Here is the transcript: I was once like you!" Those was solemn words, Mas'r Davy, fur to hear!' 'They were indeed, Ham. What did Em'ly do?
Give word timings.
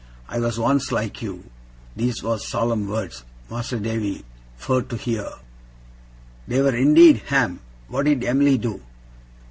I 0.27 0.39
was 0.39 0.57
once 0.57 0.91
like 0.91 1.21
you!" 1.21 1.51
Those 1.95 2.23
was 2.23 2.47
solemn 2.49 2.87
words, 2.87 3.23
Mas'r 3.51 3.77
Davy, 3.79 4.25
fur 4.57 4.81
to 4.81 4.97
hear!' 4.97 5.29
'They 6.47 6.59
were 6.63 6.75
indeed, 6.75 7.17
Ham. 7.27 7.59
What 7.87 8.05
did 8.05 8.23
Em'ly 8.23 8.57
do? 8.57 8.81